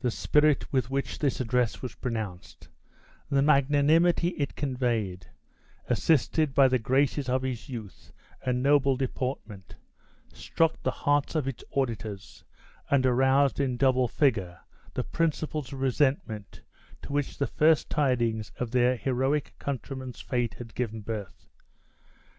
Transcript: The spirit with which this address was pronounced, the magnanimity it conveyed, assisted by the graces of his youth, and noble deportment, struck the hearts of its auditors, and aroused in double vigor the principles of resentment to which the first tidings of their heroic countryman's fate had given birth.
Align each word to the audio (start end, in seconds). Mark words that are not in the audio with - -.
The 0.00 0.10
spirit 0.10 0.70
with 0.74 0.90
which 0.90 1.20
this 1.20 1.40
address 1.40 1.80
was 1.80 1.94
pronounced, 1.94 2.68
the 3.30 3.40
magnanimity 3.40 4.34
it 4.36 4.54
conveyed, 4.56 5.28
assisted 5.88 6.52
by 6.52 6.68
the 6.68 6.78
graces 6.78 7.30
of 7.30 7.40
his 7.40 7.66
youth, 7.66 8.12
and 8.44 8.62
noble 8.62 8.94
deportment, 8.98 9.76
struck 10.34 10.82
the 10.82 10.90
hearts 10.90 11.34
of 11.34 11.48
its 11.48 11.64
auditors, 11.74 12.44
and 12.90 13.06
aroused 13.06 13.58
in 13.58 13.78
double 13.78 14.06
vigor 14.06 14.60
the 14.92 15.02
principles 15.02 15.72
of 15.72 15.80
resentment 15.80 16.60
to 17.00 17.14
which 17.14 17.38
the 17.38 17.46
first 17.46 17.88
tidings 17.88 18.52
of 18.60 18.72
their 18.72 18.96
heroic 18.96 19.54
countryman's 19.58 20.20
fate 20.20 20.56
had 20.58 20.74
given 20.74 21.00
birth. 21.00 21.46